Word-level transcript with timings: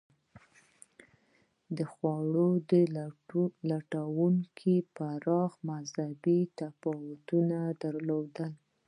د 1.77 1.79
خوړو 1.91 2.47
لټونکو 3.69 4.73
پراخ 4.95 5.51
مذهبي 5.69 6.39
تفاوتونه 6.59 7.57
درلودل. 7.83 8.51